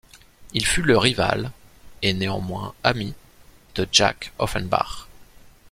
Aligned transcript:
Il 0.53 0.65
fut 0.65 0.81
le 0.81 0.97
rival- 0.97 1.51
et 2.01 2.11
néanmoins 2.13 2.73
ami- 2.83 3.13
de 3.75 3.87
Jacques 3.91 4.33
Offenbach. 4.39 5.05